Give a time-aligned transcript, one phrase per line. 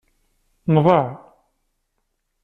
[0.75, 1.09] Nḍaε.